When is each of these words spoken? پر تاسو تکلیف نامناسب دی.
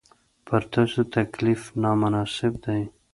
پر 0.47 0.61
تاسو 0.73 0.99
تکلیف 1.15 1.61
نامناسب 1.81 2.53
دی. 2.63 2.81